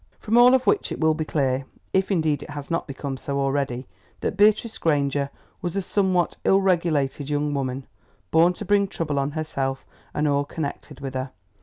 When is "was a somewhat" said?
5.61-6.37